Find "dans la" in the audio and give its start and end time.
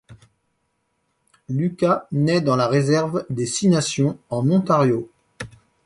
2.41-2.67